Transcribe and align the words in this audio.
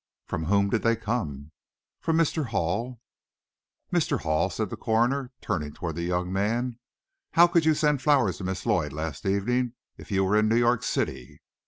"From 0.25 0.45
whom 0.45 0.71
did 0.71 0.81
they 0.81 0.95
come?" 0.95 1.51
"From 1.99 2.17
Mr. 2.17 2.47
Hall." 2.47 2.99
"Mr. 3.93 4.21
Hall," 4.21 4.49
said, 4.49 4.71
the 4.71 4.75
coroner, 4.75 5.31
turning 5.41 5.73
toward 5.73 5.95
the 5.95 6.01
young 6.01 6.33
man, 6.33 6.79
"how 7.33 7.45
could 7.45 7.65
you 7.65 7.75
send 7.75 8.01
flowers 8.01 8.39
to 8.39 8.43
Miss 8.43 8.65
Lloyd 8.65 8.93
last 8.93 9.27
evening 9.27 9.73
if 9.97 10.09
you 10.09 10.23
were 10.25 10.35
in 10.35 10.47
New 10.47 10.57
York 10.57 10.81
City?" 10.81 11.43